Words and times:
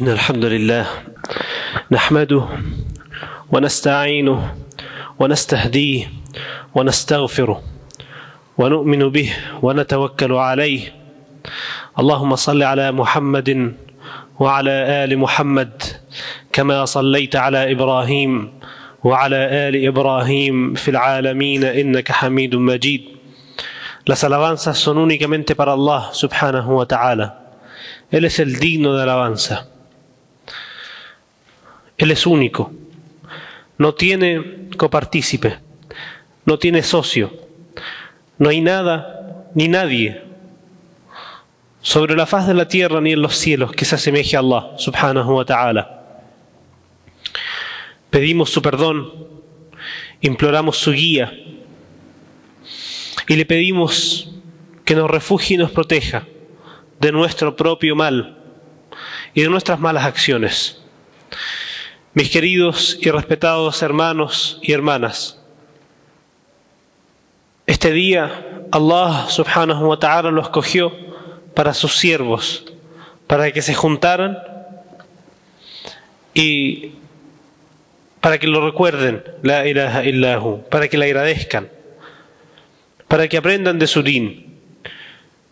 إن 0.00 0.08
الحمد 0.08 0.44
لله 0.44 0.86
نحمده 1.90 2.44
ونستعينه 3.52 4.54
ونستهديه 5.18 6.10
ونستغفره 6.74 7.62
ونؤمن 8.58 9.08
به 9.08 9.30
ونتوكل 9.62 10.32
عليه 10.32 10.80
اللهم 11.98 12.36
صل 12.36 12.62
على 12.62 12.92
محمد 12.92 13.74
وعلى 14.40 14.70
آل 15.04 15.18
محمد 15.18 15.82
كما 16.52 16.84
صليت 16.84 17.36
على 17.36 17.72
إبراهيم 17.72 18.52
وعلى 19.04 19.36
آل 19.68 19.86
إبراهيم 19.86 20.74
في 20.74 20.88
العالمين 20.90 21.64
إنك 21.64 22.12
حميد 22.12 22.54
مجيد 22.54 23.02
Las 24.06 24.24
alabanzas 24.24 24.78
son 24.78 24.96
únicamente 24.96 25.54
para 25.54 25.72
Allah 25.72 26.08
subhanahu 26.12 26.78
wa 26.78 26.86
ta'ala. 26.86 27.52
Él 28.10 28.24
es 28.24 28.38
el 28.38 28.58
digno 28.58 28.94
de 28.96 29.02
alabanza. 29.02 29.66
Él 31.98 32.10
es 32.12 32.26
único. 32.26 32.72
No 33.76 33.94
tiene 33.94 34.68
copartícipe. 34.76 35.58
No 36.46 36.58
tiene 36.58 36.82
socio. 36.82 37.32
No 38.38 38.48
hay 38.48 38.60
nada 38.60 39.48
ni 39.54 39.68
nadie 39.68 40.22
sobre 41.80 42.16
la 42.16 42.26
faz 42.26 42.46
de 42.46 42.54
la 42.54 42.68
tierra 42.68 43.00
ni 43.00 43.12
en 43.12 43.22
los 43.22 43.36
cielos 43.36 43.72
que 43.72 43.84
se 43.84 43.94
asemeje 43.94 44.36
a 44.36 44.40
Allah 44.40 44.72
subhanahu 44.76 45.36
wa 45.36 45.44
ta'ala. 45.44 46.02
Pedimos 48.10 48.50
su 48.50 48.62
perdón, 48.62 49.12
imploramos 50.20 50.76
su 50.76 50.92
guía 50.92 51.32
y 53.26 53.36
le 53.36 53.44
pedimos 53.46 54.30
que 54.84 54.94
nos 54.94 55.10
refugie 55.10 55.54
y 55.54 55.58
nos 55.58 55.70
proteja 55.70 56.26
de 57.00 57.12
nuestro 57.12 57.54
propio 57.56 57.94
mal 57.94 58.38
y 59.34 59.42
de 59.42 59.48
nuestras 59.48 59.78
malas 59.78 60.04
acciones. 60.04 60.82
Mis 62.14 62.30
queridos 62.30 62.98
y 63.00 63.10
respetados 63.10 63.82
hermanos 63.82 64.58
y 64.62 64.72
hermanas, 64.72 65.38
este 67.66 67.92
día 67.92 68.64
Allah 68.72 69.26
subhanahu 69.28 69.88
wa 69.88 69.98
ta'ala 69.98 70.30
lo 70.30 70.40
escogió 70.40 70.92
para 71.54 71.74
sus 71.74 71.96
siervos, 71.96 72.64
para 73.26 73.52
que 73.52 73.60
se 73.60 73.74
juntaran 73.74 74.38
y 76.32 76.92
para 78.20 78.38
que 78.38 78.46
lo 78.46 78.64
recuerden, 78.64 79.22
la 79.42 79.66
ilaha 79.66 80.04
illahu, 80.04 80.64
para 80.70 80.88
que 80.88 80.96
le 80.96 81.04
agradezcan, 81.04 81.68
para 83.06 83.28
que 83.28 83.36
aprendan 83.36 83.78
de 83.78 83.86
su 83.86 84.02
din, 84.02 84.58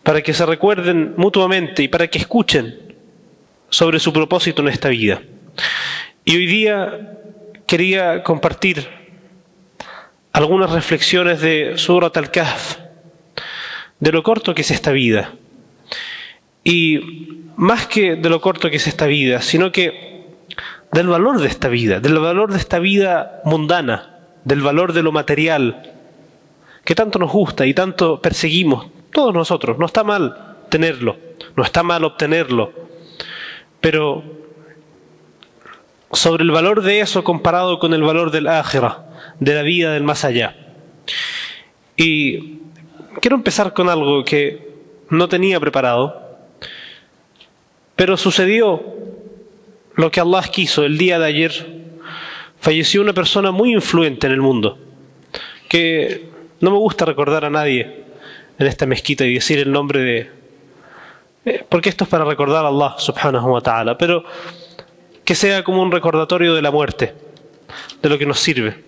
para 0.01 0.21
que 0.21 0.33
se 0.33 0.45
recuerden 0.45 1.13
mutuamente 1.17 1.83
y 1.83 1.87
para 1.87 2.07
que 2.07 2.17
escuchen 2.17 2.95
sobre 3.69 3.99
su 3.99 4.11
propósito 4.11 4.63
en 4.63 4.69
esta 4.69 4.89
vida. 4.89 5.21
Y 6.27 6.35
hoy 6.35 6.45
día 6.45 7.19
quería 7.65 8.21
compartir 8.21 8.85
algunas 10.33 10.71
reflexiones 10.71 11.39
de 11.39 11.77
Surat 11.77 12.17
al-Kahf, 12.17 12.79
de 14.01 14.11
lo 14.11 14.23
corto 14.23 14.53
que 14.53 14.61
es 14.61 14.71
esta 14.71 14.91
vida. 14.91 15.35
Y 16.65 17.45
más 17.55 17.87
que 17.87 18.17
de 18.17 18.29
lo 18.29 18.41
corto 18.41 18.69
que 18.69 18.75
es 18.75 18.87
esta 18.87 19.05
vida, 19.05 19.41
sino 19.41 19.71
que 19.71 20.25
del 20.91 21.07
valor 21.07 21.39
de 21.39 21.47
esta 21.47 21.69
vida, 21.69 22.01
del 22.01 22.19
valor 22.19 22.51
de 22.51 22.57
esta 22.57 22.79
vida 22.79 23.39
mundana, 23.45 24.17
del 24.43 24.59
valor 24.59 24.91
de 24.91 25.03
lo 25.03 25.13
material, 25.13 25.93
que 26.83 26.93
tanto 26.93 27.19
nos 27.19 27.31
gusta 27.31 27.65
y 27.65 27.73
tanto 27.73 28.21
perseguimos, 28.21 28.87
todos 29.13 29.33
nosotros. 29.33 29.77
No 29.79 29.85
está 29.85 30.03
mal 30.03 30.57
tenerlo, 30.67 31.15
no 31.55 31.63
está 31.63 31.83
mal 31.83 32.03
obtenerlo, 32.03 32.73
pero 33.79 34.46
sobre 36.11 36.43
el 36.43 36.51
valor 36.51 36.81
de 36.81 37.01
eso 37.01 37.23
comparado 37.23 37.79
con 37.79 37.93
el 37.93 38.03
valor 38.03 38.31
del 38.31 38.47
ágera, 38.47 39.05
de 39.39 39.55
la 39.55 39.61
vida 39.61 39.91
del 39.91 40.03
más 40.03 40.23
allá. 40.23 40.55
Y 41.95 42.59
quiero 43.21 43.35
empezar 43.35 43.73
con 43.73 43.89
algo 43.89 44.23
que 44.23 44.67
no 45.09 45.27
tenía 45.27 45.59
preparado, 45.59 46.39
pero 47.95 48.17
sucedió 48.17 48.83
lo 49.95 50.11
que 50.11 50.19
Allah 50.19 50.43
quiso 50.43 50.83
el 50.83 50.97
día 50.97 51.17
de 51.19 51.25
ayer. 51.25 51.77
Falleció 52.59 53.01
una 53.01 53.13
persona 53.13 53.51
muy 53.51 53.73
influente 53.73 54.27
en 54.27 54.33
el 54.33 54.41
mundo, 54.41 54.77
que 55.67 56.29
no 56.59 56.71
me 56.71 56.77
gusta 56.77 57.05
recordar 57.05 57.45
a 57.45 57.49
nadie 57.49 58.05
en 58.57 58.67
esta 58.67 58.85
mezquita 58.85 59.25
y 59.25 59.35
decir 59.35 59.59
el 59.59 59.71
nombre 59.71 59.99
de... 59.99 60.31
eh, 61.45 61.65
porque 61.69 61.89
esto 61.89 62.03
es 62.03 62.09
para 62.09 62.25
recordar 62.25 62.65
a 62.65 62.69
Allah 62.69 62.95
subhanahu 62.97 63.51
wa 63.51 63.61
ta'ala, 63.61 63.97
pero 63.97 64.23
que 65.27 65.35
sea 65.35 65.61
como 65.61 65.81
un 65.81 65.91
recordatorio 65.91 66.55
de 66.55 66.61
la 66.61 66.71
muerte, 66.71 67.13
de 68.01 68.07
lo 68.07 68.17
que 68.17 68.25
nos 68.25 68.39
sirve. 68.39 68.81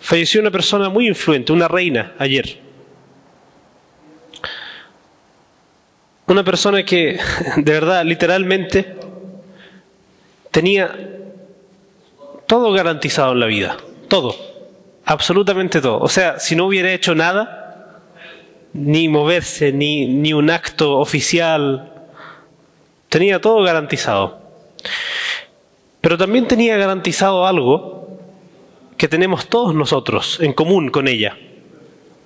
Falleció 0.00 0.38
una 0.38 0.50
persona 0.50 0.90
muy 0.90 1.08
influente, 1.08 1.50
una 1.50 1.66
reina, 1.66 2.12
ayer. 2.18 2.58
Una 6.26 6.44
persona 6.44 6.84
que, 6.84 7.18
de 7.56 7.72
verdad, 7.72 8.04
literalmente, 8.04 8.96
tenía 10.50 10.94
todo 12.46 12.70
garantizado 12.72 13.32
en 13.32 13.40
la 13.40 13.46
vida, 13.46 13.78
todo, 14.08 14.36
absolutamente 15.06 15.80
todo. 15.80 16.00
O 16.00 16.08
sea, 16.10 16.38
si 16.38 16.54
no 16.54 16.66
hubiera 16.66 16.92
hecho 16.92 17.14
nada, 17.14 18.02
ni 18.74 19.08
moverse, 19.08 19.72
ni, 19.72 20.04
ni 20.04 20.34
un 20.34 20.50
acto 20.50 20.98
oficial, 20.98 21.94
tenía 23.08 23.40
todo 23.40 23.62
garantizado. 23.62 24.47
Pero 26.00 26.16
también 26.16 26.46
tenía 26.46 26.76
garantizado 26.76 27.46
algo 27.46 28.18
que 28.96 29.08
tenemos 29.08 29.48
todos 29.48 29.74
nosotros 29.74 30.38
en 30.40 30.52
común 30.52 30.90
con 30.90 31.08
ella. 31.08 31.36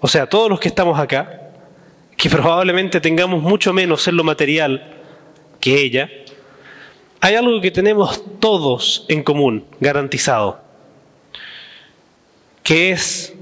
O 0.00 0.08
sea, 0.08 0.28
todos 0.28 0.48
los 0.50 0.58
que 0.58 0.68
estamos 0.68 0.98
acá, 0.98 1.50
que 2.16 2.30
probablemente 2.30 3.00
tengamos 3.00 3.42
mucho 3.42 3.72
menos 3.72 4.06
en 4.08 4.16
lo 4.16 4.24
material 4.24 4.94
que 5.60 5.80
ella, 5.80 6.10
hay 7.20 7.36
algo 7.36 7.60
que 7.60 7.70
tenemos 7.70 8.22
todos 8.40 9.04
en 9.08 9.22
común, 9.22 9.64
garantizado, 9.78 10.60
que 12.64 12.90
es 12.90 13.34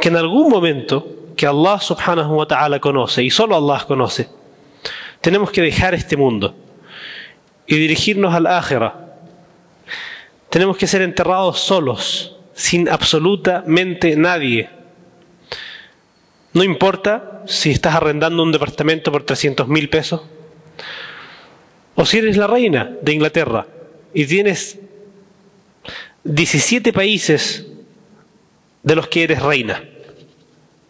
que 0.00 0.08
en 0.08 0.16
algún 0.16 0.48
momento 0.48 1.06
que 1.36 1.46
Allah 1.46 1.80
subhanahu 1.80 2.34
wa 2.34 2.46
ta'ala 2.46 2.80
conoce, 2.80 3.22
y 3.22 3.30
solo 3.30 3.56
Allah 3.56 3.84
conoce, 3.86 4.28
tenemos 5.20 5.50
que 5.50 5.62
dejar 5.62 5.94
este 5.94 6.16
mundo 6.16 6.54
y 7.70 7.76
dirigirnos 7.76 8.34
al 8.34 8.48
ágera. 8.48 9.14
Tenemos 10.50 10.76
que 10.76 10.88
ser 10.88 11.02
enterrados 11.02 11.60
solos, 11.60 12.36
sin 12.52 12.88
absolutamente 12.88 14.16
nadie. 14.16 14.68
No 16.52 16.64
importa 16.64 17.44
si 17.46 17.70
estás 17.70 17.94
arrendando 17.94 18.42
un 18.42 18.50
departamento 18.50 19.12
por 19.12 19.22
300 19.22 19.68
mil 19.68 19.88
pesos, 19.88 20.22
o 21.94 22.04
si 22.04 22.18
eres 22.18 22.36
la 22.36 22.48
reina 22.48 22.90
de 23.02 23.12
Inglaterra 23.12 23.68
y 24.12 24.26
tienes 24.26 24.80
17 26.24 26.92
países 26.92 27.68
de 28.82 28.96
los 28.96 29.06
que 29.06 29.22
eres 29.22 29.40
reina. 29.40 29.84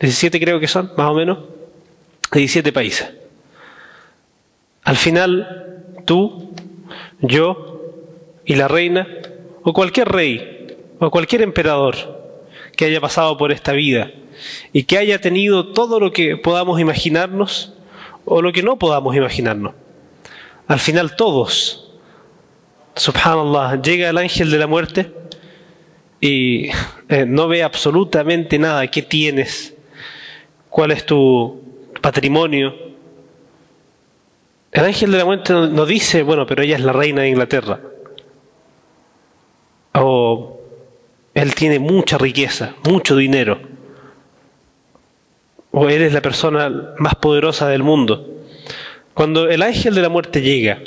17 0.00 0.40
creo 0.40 0.58
que 0.58 0.66
son, 0.66 0.92
más 0.96 1.10
o 1.10 1.14
menos. 1.14 1.40
17 2.32 2.72
países. 2.72 3.10
Al 4.84 4.96
final, 4.96 5.84
tú, 6.06 6.49
yo 7.20 7.94
y 8.44 8.54
la 8.54 8.68
reina, 8.68 9.06
o 9.62 9.72
cualquier 9.72 10.08
rey, 10.08 10.76
o 10.98 11.10
cualquier 11.10 11.42
emperador 11.42 11.94
que 12.76 12.86
haya 12.86 13.00
pasado 13.00 13.36
por 13.36 13.52
esta 13.52 13.72
vida 13.72 14.10
y 14.72 14.84
que 14.84 14.98
haya 14.98 15.20
tenido 15.20 15.72
todo 15.72 16.00
lo 16.00 16.12
que 16.12 16.36
podamos 16.36 16.80
imaginarnos 16.80 17.74
o 18.24 18.42
lo 18.42 18.52
que 18.52 18.62
no 18.62 18.78
podamos 18.78 19.16
imaginarnos. 19.16 19.74
Al 20.66 20.78
final 20.78 21.16
todos, 21.16 21.92
subhanallah, 22.94 23.82
llega 23.82 24.10
el 24.10 24.18
ángel 24.18 24.50
de 24.50 24.58
la 24.58 24.66
muerte 24.66 25.12
y 26.20 26.68
eh, 27.08 27.24
no 27.26 27.48
ve 27.48 27.62
absolutamente 27.62 28.58
nada, 28.58 28.86
qué 28.86 29.02
tienes, 29.02 29.74
cuál 30.68 30.92
es 30.92 31.04
tu 31.04 31.60
patrimonio. 32.00 32.89
El 34.72 34.84
ángel 34.84 35.10
de 35.10 35.18
la 35.18 35.24
muerte 35.24 35.52
no, 35.52 35.84
dice, 35.84 36.22
bueno, 36.22 36.46
pero 36.46 36.62
ella 36.62 36.76
es 36.76 36.82
la 36.82 36.92
reina 36.92 37.22
de 37.22 37.28
Inglaterra. 37.28 37.80
O 39.94 40.60
él 41.34 41.54
tiene 41.54 41.78
mucha 41.78 42.18
riqueza, 42.18 42.74
mucho 42.84 43.16
dinero. 43.16 43.60
O 45.72 45.88
él 45.88 46.02
es 46.02 46.12
la 46.12 46.22
persona 46.22 46.94
más 46.98 47.16
poderosa 47.16 47.68
del 47.68 47.82
mundo. 47.82 48.28
Cuando 49.14 49.48
el 49.48 49.62
ángel 49.62 49.94
de 49.94 50.02
la 50.02 50.08
muerte 50.08 50.40
llega, 50.40 50.80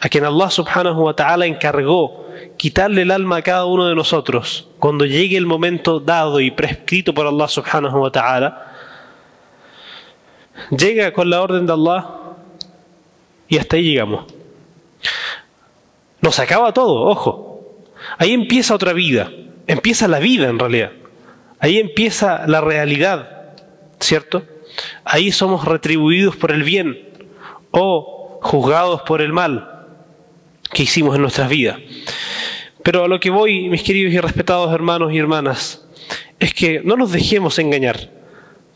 a 0.00 0.08
quien 0.08 0.24
Allah 0.24 0.50
subhanahu 0.50 1.04
wa 1.04 1.14
ta'ala 1.14 1.46
encargó 1.46 2.26
quitarle 2.56 3.02
el 3.02 3.10
alma 3.10 3.36
a 3.36 3.42
cada 3.42 3.66
uno 3.66 3.86
de 3.86 3.94
nosotros, 3.94 4.68
cuando 4.78 5.04
llegue 5.04 5.36
el 5.36 5.46
momento 5.46 6.00
dado 6.00 6.40
y 6.40 6.50
prescrito 6.50 7.12
por 7.12 7.26
Allah 7.26 7.48
subhanahu 7.48 7.98
wa 7.98 8.10
ta'ala, 8.10 8.72
llega 10.70 11.12
con 11.12 11.28
la 11.28 11.42
orden 11.42 11.66
de 11.66 11.72
Allah 11.72 12.25
y 13.48 13.58
hasta 13.58 13.76
ahí 13.76 13.84
llegamos. 13.84 14.26
nos 16.20 16.38
acaba 16.38 16.72
todo, 16.72 17.02
ojo. 17.02 17.84
Ahí 18.18 18.32
empieza 18.32 18.74
otra 18.74 18.92
vida, 18.92 19.30
empieza 19.66 20.08
la 20.08 20.18
vida 20.18 20.48
en 20.48 20.58
realidad. 20.58 20.92
Ahí 21.58 21.78
empieza 21.78 22.46
la 22.46 22.60
realidad, 22.60 23.54
¿cierto? 24.00 24.44
Ahí 25.04 25.32
somos 25.32 25.64
retribuidos 25.64 26.36
por 26.36 26.52
el 26.52 26.62
bien 26.62 27.08
o 27.70 28.38
juzgados 28.42 29.02
por 29.02 29.22
el 29.22 29.32
mal 29.32 29.86
que 30.72 30.82
hicimos 30.82 31.14
en 31.16 31.22
nuestras 31.22 31.48
vidas. 31.48 31.78
Pero 32.82 33.04
a 33.04 33.08
lo 33.08 33.18
que 33.18 33.30
voy, 33.30 33.68
mis 33.68 33.82
queridos 33.82 34.12
y 34.12 34.20
respetados 34.20 34.72
hermanos 34.72 35.12
y 35.12 35.18
hermanas, 35.18 35.84
es 36.38 36.54
que 36.54 36.80
no 36.84 36.96
nos 36.96 37.12
dejemos 37.12 37.58
engañar 37.58 38.10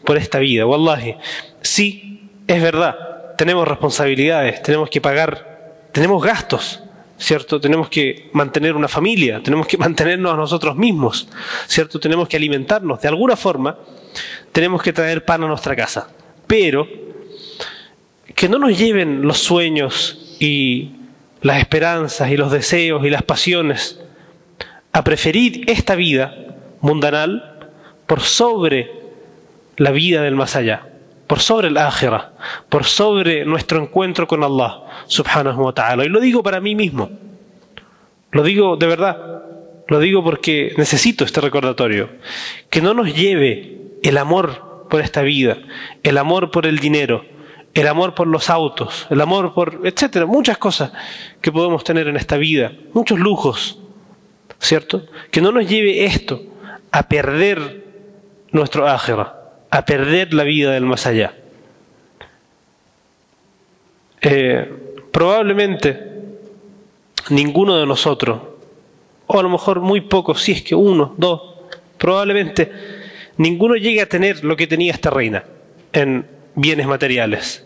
por 0.04 0.16
esta 0.16 0.38
vida. 0.38 0.66
Wallahi, 0.66 1.16
sí, 1.60 2.28
es 2.46 2.62
verdad, 2.62 2.96
tenemos 3.40 3.66
responsabilidades, 3.66 4.62
tenemos 4.62 4.90
que 4.90 5.00
pagar, 5.00 5.88
tenemos 5.92 6.22
gastos, 6.22 6.82
¿cierto? 7.16 7.58
Tenemos 7.58 7.88
que 7.88 8.28
mantener 8.34 8.76
una 8.76 8.86
familia, 8.86 9.40
tenemos 9.42 9.66
que 9.66 9.78
mantenernos 9.86 10.34
a 10.34 10.36
nosotros 10.36 10.76
mismos, 10.76 11.26
¿cierto? 11.66 11.98
Tenemos 11.98 12.28
que 12.28 12.36
alimentarnos. 12.36 13.00
De 13.00 13.08
alguna 13.08 13.36
forma, 13.36 13.78
tenemos 14.52 14.82
que 14.82 14.92
traer 14.92 15.24
pan 15.24 15.42
a 15.42 15.46
nuestra 15.46 15.74
casa. 15.74 16.10
Pero 16.46 16.86
que 18.34 18.46
no 18.46 18.58
nos 18.58 18.76
lleven 18.76 19.22
los 19.22 19.38
sueños 19.38 20.36
y 20.38 20.90
las 21.40 21.60
esperanzas 21.60 22.30
y 22.30 22.36
los 22.36 22.52
deseos 22.52 23.06
y 23.06 23.08
las 23.08 23.22
pasiones 23.22 24.00
a 24.92 25.02
preferir 25.02 25.64
esta 25.66 25.94
vida 25.94 26.36
mundanal 26.82 27.70
por 28.06 28.20
sobre 28.20 28.90
la 29.78 29.92
vida 29.92 30.20
del 30.20 30.34
más 30.34 30.56
allá, 30.56 30.89
por 31.30 31.38
sobre 31.38 31.68
el 31.68 31.76
ágera, 31.76 32.32
por 32.68 32.82
sobre 32.82 33.44
nuestro 33.44 33.80
encuentro 33.80 34.26
con 34.26 34.42
Allah 34.42 34.80
subhanahu 35.06 35.62
wa 35.62 35.72
ta'ala. 35.72 36.04
Y 36.04 36.08
lo 36.08 36.18
digo 36.18 36.42
para 36.42 36.60
mí 36.60 36.74
mismo, 36.74 37.08
lo 38.32 38.42
digo 38.42 38.76
de 38.76 38.86
verdad, 38.88 39.44
lo 39.86 40.00
digo 40.00 40.24
porque 40.24 40.74
necesito 40.76 41.22
este 41.22 41.40
recordatorio, 41.40 42.08
que 42.68 42.82
no 42.82 42.94
nos 42.94 43.14
lleve 43.14 43.78
el 44.02 44.18
amor 44.18 44.88
por 44.90 45.02
esta 45.02 45.22
vida, 45.22 45.58
el 46.02 46.18
amor 46.18 46.50
por 46.50 46.66
el 46.66 46.80
dinero, 46.80 47.24
el 47.74 47.86
amor 47.86 48.16
por 48.16 48.26
los 48.26 48.50
autos, 48.50 49.06
el 49.08 49.20
amor 49.20 49.54
por, 49.54 49.82
etcétera, 49.84 50.26
muchas 50.26 50.58
cosas 50.58 50.90
que 51.40 51.52
podemos 51.52 51.84
tener 51.84 52.08
en 52.08 52.16
esta 52.16 52.38
vida, 52.38 52.72
muchos 52.92 53.20
lujos, 53.20 53.78
¿cierto? 54.58 55.06
Que 55.30 55.40
no 55.40 55.52
nos 55.52 55.68
lleve 55.68 56.06
esto 56.06 56.42
a 56.90 57.04
perder 57.04 57.86
nuestro 58.50 58.88
ágera, 58.88 59.39
a 59.70 59.84
perder 59.84 60.34
la 60.34 60.44
vida 60.44 60.72
del 60.72 60.84
más 60.84 61.06
allá. 61.06 61.34
Eh, 64.22 64.68
probablemente 65.12 66.10
ninguno 67.30 67.78
de 67.78 67.86
nosotros, 67.86 68.40
o 69.26 69.38
a 69.38 69.42
lo 69.42 69.48
mejor 69.48 69.80
muy 69.80 70.00
pocos, 70.00 70.42
si 70.42 70.52
es 70.52 70.62
que 70.62 70.74
uno, 70.74 71.14
dos, 71.16 71.42
probablemente 71.96 72.72
ninguno 73.36 73.76
llegue 73.76 74.02
a 74.02 74.08
tener 74.08 74.44
lo 74.44 74.56
que 74.56 74.66
tenía 74.66 74.92
esta 74.92 75.10
reina 75.10 75.44
en 75.92 76.26
bienes 76.54 76.86
materiales, 76.86 77.64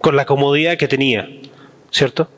con 0.00 0.16
la 0.16 0.26
comodidad 0.26 0.76
que 0.76 0.88
tenía, 0.88 1.28
¿cierto? 1.90 2.28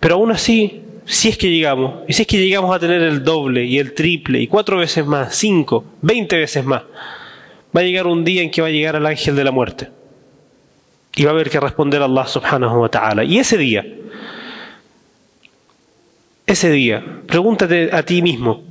Pero 0.00 0.14
aún 0.14 0.30
así, 0.30 0.82
si 1.08 1.30
es 1.30 1.38
que 1.38 1.50
llegamos, 1.50 2.02
y 2.06 2.12
si 2.12 2.22
es 2.22 2.28
que 2.28 2.36
llegamos 2.36 2.76
a 2.76 2.78
tener 2.78 3.00
el 3.00 3.24
doble 3.24 3.64
y 3.64 3.78
el 3.78 3.94
triple 3.94 4.42
y 4.42 4.46
cuatro 4.46 4.76
veces 4.76 5.06
más, 5.06 5.34
cinco, 5.34 5.84
veinte 6.02 6.36
veces 6.36 6.62
más, 6.62 6.82
va 7.74 7.80
a 7.80 7.82
llegar 7.82 8.06
un 8.06 8.26
día 8.26 8.42
en 8.42 8.50
que 8.50 8.60
va 8.60 8.68
a 8.68 8.70
llegar 8.70 8.94
el 8.94 9.06
ángel 9.06 9.34
de 9.34 9.44
la 9.44 9.50
muerte. 9.50 9.88
Y 11.16 11.24
va 11.24 11.30
a 11.30 11.32
haber 11.34 11.48
que 11.48 11.58
responder 11.58 12.02
a 12.02 12.04
Allah 12.04 12.26
subhanahu 12.26 12.82
wa 12.82 12.90
ta'ala. 12.90 13.24
Y 13.24 13.38
ese 13.38 13.56
día, 13.56 13.86
ese 16.46 16.70
día, 16.70 17.02
pregúntate 17.26 17.88
a 17.90 18.02
ti 18.02 18.20
mismo, 18.20 18.62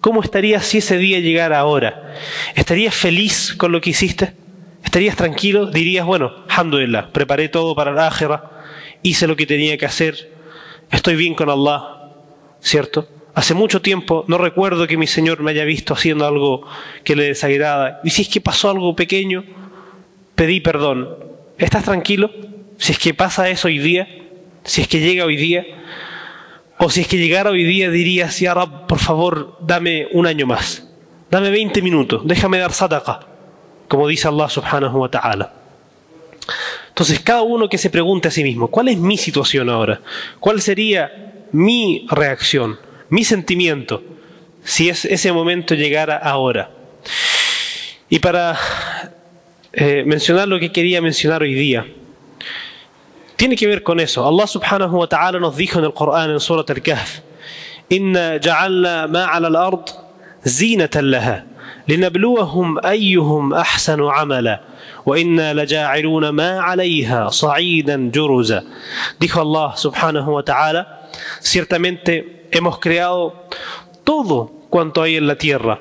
¿cómo 0.00 0.20
estarías 0.20 0.66
si 0.66 0.78
ese 0.78 0.98
día 0.98 1.20
llegara 1.20 1.60
ahora? 1.60 2.12
¿Estarías 2.56 2.94
feliz 2.94 3.54
con 3.56 3.70
lo 3.70 3.80
que 3.80 3.90
hiciste? 3.90 4.32
¿Estarías 4.82 5.14
tranquilo? 5.14 5.66
Dirías, 5.66 6.04
bueno, 6.04 6.44
alhamdulillah, 6.48 7.12
preparé 7.12 7.48
todo 7.48 7.76
para 7.76 7.92
la 7.92 8.08
ágera, 8.08 8.50
hice 9.02 9.28
lo 9.28 9.36
que 9.36 9.46
tenía 9.46 9.78
que 9.78 9.86
hacer, 9.86 10.33
estoy 10.90 11.16
bien 11.16 11.34
con 11.34 11.50
Allah, 11.50 12.10
¿cierto? 12.60 13.08
Hace 13.34 13.54
mucho 13.54 13.82
tiempo 13.82 14.24
no 14.28 14.38
recuerdo 14.38 14.86
que 14.86 14.96
mi 14.96 15.06
Señor 15.06 15.42
me 15.42 15.50
haya 15.50 15.64
visto 15.64 15.94
haciendo 15.94 16.26
algo 16.26 16.66
que 17.02 17.16
le 17.16 17.24
desagrada. 17.24 18.00
Y 18.04 18.10
si 18.10 18.22
es 18.22 18.28
que 18.28 18.40
pasó 18.40 18.70
algo 18.70 18.94
pequeño, 18.94 19.44
pedí 20.34 20.60
perdón. 20.60 21.16
¿Estás 21.58 21.84
tranquilo? 21.84 22.30
Si 22.78 22.92
es 22.92 22.98
que 22.98 23.12
pasa 23.12 23.48
eso 23.48 23.68
hoy 23.68 23.78
día, 23.78 24.08
si 24.62 24.82
es 24.82 24.88
que 24.88 25.00
llega 25.00 25.24
hoy 25.24 25.36
día, 25.36 25.64
o 26.78 26.90
si 26.90 27.02
es 27.02 27.08
que 27.08 27.18
llegara 27.18 27.50
hoy 27.50 27.64
día 27.64 27.90
dirías, 27.90 28.38
ya 28.40 28.54
Rab, 28.54 28.86
por 28.86 28.98
favor, 28.98 29.56
dame 29.60 30.08
un 30.12 30.26
año 30.26 30.46
más, 30.46 30.88
dame 31.30 31.50
20 31.50 31.82
minutos, 31.82 32.22
déjame 32.24 32.58
dar 32.58 32.72
sadaqa, 32.72 33.20
como 33.88 34.08
dice 34.08 34.28
Allah 34.28 34.48
subhanahu 34.48 34.98
wa 34.98 35.08
ta'ala. 35.08 35.63
Entonces, 36.93 37.19
cada 37.19 37.41
uno 37.41 37.69
que 37.69 37.77
se 37.77 37.89
pregunte 37.89 38.27
a 38.27 38.31
sí 38.31 38.43
mismo, 38.43 38.67
¿cuál 38.67 38.89
es 38.89 38.97
mi 38.97 39.17
situación 39.17 39.69
ahora? 39.69 40.01
¿Cuál 40.39 40.61
sería 40.61 41.45
mi 41.51 42.05
reacción, 42.09 42.79
mi 43.09 43.23
sentimiento, 43.23 44.03
si 44.63 44.89
es 44.89 45.05
ese 45.05 45.31
momento 45.31 45.75
llegara 45.75 46.17
ahora? 46.17 46.71
Y 48.09 48.19
para 48.19 48.57
eh, 49.71 50.03
mencionar 50.05 50.47
lo 50.47 50.59
que 50.59 50.71
quería 50.71 51.01
mencionar 51.01 51.41
hoy 51.41 51.53
día, 51.53 51.85
tiene 53.35 53.55
que 53.55 53.67
ver 53.67 53.83
con 53.83 53.99
eso. 53.99 54.27
Allah 54.27 54.47
subhanahu 54.47 54.97
wa 54.97 55.07
ta'ala 55.07 55.39
nos 55.39 55.55
dijo 55.55 55.79
en 55.79 55.85
el 55.85 55.93
Corán, 55.93 56.31
en 56.31 56.39
Surat 56.39 56.69
al-Kahf, 56.69 57.21
إن 57.91 58.39
جعلنا 58.39 59.05
ما 59.05 59.25
على 59.25 59.47
الأرض 59.47 59.89
زينة 60.45 60.89
لها 60.95 61.45
لنبلوهم 61.87 62.85
أيهم 62.85 63.53
أحسن 63.53 64.03
عملا 64.03 64.61
وإنا 65.05 65.53
لجاعلون 65.53 66.29
ما 66.29 66.59
عليها 66.59 67.29
صعيدا 67.29 68.11
جرزا 68.13 68.63
dijo 69.19 69.41
Allah 69.41 69.75
subhanahu 69.75 70.29
wa 70.35 70.43
ta'ala 70.43 71.09
ciertamente 71.41 72.47
hemos 72.51 72.79
creado 72.79 73.47
todo 74.03 74.51
cuanto 74.69 75.01
hay 75.01 75.15
en 75.15 75.27
la 75.27 75.35
tierra 75.35 75.79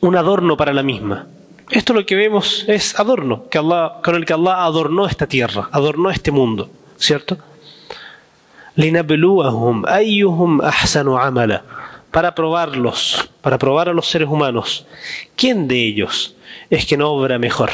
un 0.00 0.16
adorno 0.16 0.56
para 0.56 0.72
la 0.72 0.82
misma 0.82 1.26
esto 1.70 1.92
lo 1.94 2.04
que 2.04 2.16
vemos 2.16 2.64
es 2.66 2.98
adorno 2.98 3.48
que 3.48 3.58
Allah, 3.58 4.00
con 4.02 4.16
el 4.16 4.24
que 4.24 4.32
Allah 4.32 4.64
adornó 4.64 5.06
esta 5.06 5.26
tierra 5.26 5.68
adornó 5.72 6.10
este 6.10 6.30
mundo 6.30 6.70
¿cierto? 6.98 7.38
لنبلوهم 8.76 9.86
أيهم 9.86 10.62
أحسن 10.62 11.08
عملا 11.08 11.62
para 12.10 12.34
probarlos, 12.34 13.30
para 13.40 13.56
probar 13.56 13.88
a 13.88 13.92
los 13.92 14.08
seres 14.08 14.28
humanos, 14.28 14.84
¿quién 15.36 15.68
de 15.68 15.76
ellos 15.76 16.34
es 16.69 16.85
quien 16.85 17.01
obra 17.01 17.39
mejor? 17.39 17.71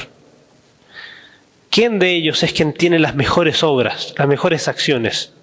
¿Quién 1.69 1.99
de 1.99 2.11
ellos 2.11 2.43
es 2.43 2.53
quien 2.53 2.73
tiene 2.73 2.99
las 2.99 3.15
mejores 3.15 3.63
obras, 3.63 4.13
las 4.17 4.27
mejores 4.27 4.67
acciones? 4.67 5.33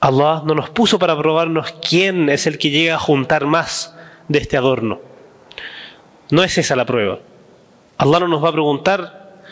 Allah 0.00 0.42
no 0.46 0.54
nos 0.54 0.70
puso 0.70 0.98
para 0.98 1.16
probarnos 1.16 1.72
quién 1.86 2.30
es 2.30 2.46
el 2.46 2.56
que 2.56 2.70
llega 2.70 2.94
a 2.94 2.98
juntar 2.98 3.44
más 3.44 3.94
de 4.28 4.38
este 4.38 4.56
adorno. 4.56 5.00
No 6.30 6.42
es 6.42 6.56
esa 6.56 6.76
la 6.76 6.86
prueba. 6.86 7.18
Allah 7.98 8.20
no 8.20 8.28
nos 8.28 8.42
va 8.42 8.48
a 8.48 8.52
preguntar 8.52 9.42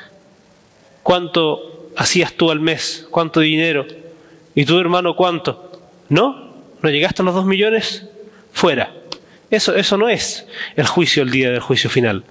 cuánto 1.03 1.91
hacías 1.97 2.33
tú 2.33 2.51
al 2.51 2.61
mes, 2.61 3.07
cuánto 3.11 3.41
dinero, 3.41 3.87
y 4.55 4.65
tu 4.65 4.79
hermano 4.79 5.17
cuánto. 5.17 5.81
¿No? 6.09 6.55
¿No 6.81 6.89
llegaste 6.89 7.21
a 7.21 7.25
los 7.27 7.35
dos 7.35 7.45
millones? 7.45 8.09
fuera. 8.59 8.93
Eso, 9.51 9.75
eso 9.77 9.97
no 9.97 10.09
es 10.09 10.47
el 10.77 10.87
juicio 10.87 11.23
el 11.23 11.31
día 11.31 11.51
del 11.51 11.61
juicio 11.61 11.89
final. 11.89 12.25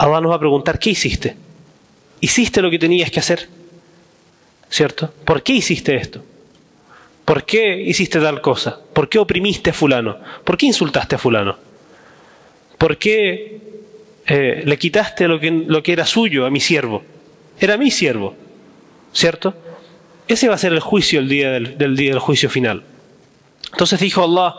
Allah 0.00 0.22
nos 0.22 0.32
va 0.32 0.36
a 0.36 0.40
preguntar, 0.40 0.78
¿qué 0.78 0.90
hiciste? 0.90 1.36
¿Hiciste 2.20 2.62
lo 2.62 2.70
que 2.70 2.78
tenías 2.78 3.10
que 3.10 3.20
hacer? 3.20 3.46
¿Cierto? 4.70 5.12
¿Por 5.26 5.42
qué 5.42 5.52
hiciste 5.52 5.94
esto? 5.94 6.24
¿Por 7.26 7.44
qué 7.44 7.82
hiciste 7.82 8.18
tal 8.18 8.40
cosa? 8.40 8.80
¿Por 8.94 9.10
qué 9.10 9.18
oprimiste 9.18 9.68
a 9.68 9.72
fulano? 9.74 10.16
¿Por 10.42 10.56
qué 10.56 10.64
insultaste 10.64 11.16
a 11.16 11.18
fulano? 11.18 11.54
¿Por 12.78 12.96
qué 12.96 13.60
eh, 14.26 14.62
le 14.64 14.78
quitaste 14.78 15.28
lo 15.28 15.38
que, 15.38 15.50
lo 15.50 15.82
que 15.82 15.92
era 15.92 16.06
suyo 16.06 16.46
a 16.46 16.50
mi 16.50 16.60
siervo? 16.60 17.02
Era 17.58 17.76
mi 17.76 17.90
siervo, 17.90 18.34
¿cierto? 19.12 19.54
Ese 20.26 20.48
va 20.48 20.54
a 20.54 20.58
ser 20.58 20.72
el 20.72 20.80
juicio 20.80 21.20
el 21.20 21.28
día 21.28 21.50
del, 21.50 21.94
día 21.94 22.12
del 22.12 22.20
juicio 22.20 22.48
final. 22.48 22.84
Entonces 23.70 24.00
dijo 24.00 24.24
Allah, 24.24 24.54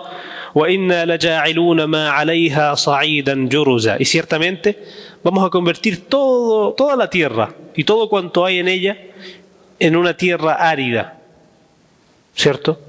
y 3.97 4.05
ciertamente 4.05 4.77
vamos 5.23 5.45
a 5.45 5.49
convertir 5.49 6.07
toda 6.07 6.95
la 6.95 7.09
tierra 7.09 7.53
y 7.75 7.83
todo 7.83 8.09
cuanto 8.09 8.45
hay 8.45 8.59
en 8.59 8.67
ella 8.67 8.97
en 9.79 9.95
una 9.95 10.15
tierra 10.15 10.53
árida. 10.53 11.19
¿Cierto? 12.35 12.79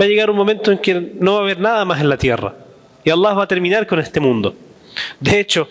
Va 0.00 0.04
a 0.04 0.08
llegar 0.08 0.30
un 0.30 0.36
momento 0.36 0.72
en 0.72 0.78
que 0.78 0.94
no 0.94 1.34
va 1.34 1.38
a 1.38 1.42
haber 1.42 1.60
nada 1.60 1.84
más 1.84 2.00
en 2.00 2.08
la 2.08 2.16
tierra. 2.16 2.54
Y 3.04 3.10
Allah 3.10 3.34
va 3.34 3.44
a 3.44 3.48
terminar 3.48 3.86
con 3.86 3.98
este 3.98 4.20
mundo. 4.20 4.54
De 5.20 5.38
hecho, 5.38 5.68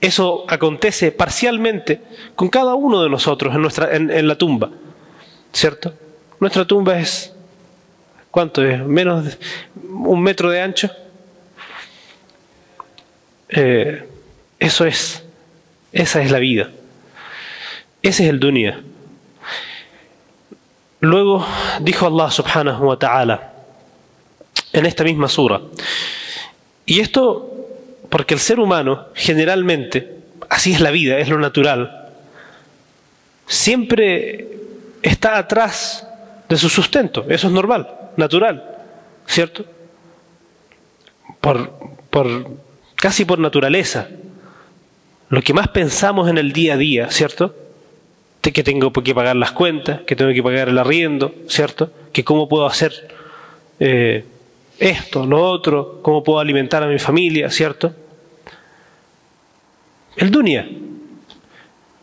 eso 0.00 0.44
acontece 0.48 1.10
parcialmente 1.12 2.00
con 2.34 2.48
cada 2.48 2.74
uno 2.74 3.02
de 3.02 3.10
nosotros 3.10 3.54
en, 3.54 3.62
nuestra, 3.62 3.94
en, 3.94 4.10
en 4.10 4.28
la 4.28 4.36
tumba. 4.36 4.70
¿cierto? 5.52 5.92
Nuestra 6.40 6.64
tumba 6.64 6.98
es, 6.98 7.34
¿cuánto 8.30 8.64
es? 8.64 8.80
Menos 8.84 9.24
de 9.24 9.38
un 9.88 10.22
metro 10.22 10.50
de 10.50 10.60
ancho. 10.60 10.90
Eh, 13.48 14.06
eso 14.58 14.84
es, 14.84 15.24
esa 15.92 16.22
es 16.22 16.30
la 16.30 16.38
vida. 16.38 16.70
Ese 18.02 18.24
es 18.24 18.30
el 18.30 18.40
dunya. 18.40 18.82
Luego 21.00 21.46
dijo 21.80 22.06
Allah 22.06 22.30
subhanahu 22.30 22.86
wa 22.86 22.98
ta'ala 22.98 23.52
en 24.72 24.86
esta 24.86 25.04
misma 25.04 25.28
sura. 25.28 25.60
Y 26.86 27.00
esto 27.00 27.48
porque 28.08 28.34
el 28.34 28.40
ser 28.40 28.58
humano 28.58 29.08
generalmente, 29.14 30.16
así 30.48 30.72
es 30.72 30.80
la 30.80 30.90
vida, 30.90 31.18
es 31.18 31.28
lo 31.28 31.38
natural, 31.38 32.08
siempre 33.46 34.48
está 35.02 35.38
atrás 35.38 36.06
de 36.48 36.56
su 36.56 36.68
sustento. 36.68 37.26
Eso 37.28 37.48
es 37.48 37.52
normal, 37.52 37.88
natural, 38.16 38.64
¿cierto? 39.26 39.64
Por, 41.40 41.70
por, 42.10 42.50
casi 42.96 43.24
por 43.24 43.38
naturaleza. 43.38 44.08
Lo 45.30 45.42
que 45.42 45.52
más 45.52 45.68
pensamos 45.68 46.28
en 46.28 46.38
el 46.38 46.52
día 46.52 46.74
a 46.74 46.76
día, 46.76 47.10
¿cierto? 47.10 47.54
que 48.52 48.62
tengo 48.62 48.92
que 48.92 49.14
pagar 49.14 49.36
las 49.36 49.52
cuentas, 49.52 50.00
que 50.06 50.16
tengo 50.16 50.32
que 50.32 50.42
pagar 50.42 50.68
el 50.68 50.78
arriendo, 50.78 51.34
¿cierto? 51.48 51.90
Que 52.12 52.24
cómo 52.24 52.48
puedo 52.48 52.66
hacer 52.66 52.92
eh, 53.80 54.24
esto, 54.78 55.26
lo 55.26 55.42
otro, 55.44 56.00
cómo 56.02 56.22
puedo 56.22 56.40
alimentar 56.40 56.82
a 56.82 56.86
mi 56.86 56.98
familia, 56.98 57.50
¿cierto? 57.50 57.94
El 60.16 60.30
dunia. 60.30 60.68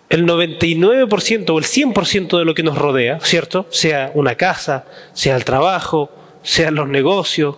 El 0.08 0.25
99% 0.25 1.50
o 1.50 1.58
el 1.58 1.65
100% 1.65 2.38
de 2.38 2.46
lo 2.46 2.53
que 2.53 2.63
nos 2.63 2.77
rodea, 2.77 3.20
¿cierto? 3.22 3.67
Sea 3.72 4.12
una 4.13 4.36
casa, 4.36 4.86
sea 5.13 5.36
el 5.36 5.44
trabajo, 5.44 6.12
sean 6.44 6.75
los 6.75 6.88
negocios, 6.88 7.58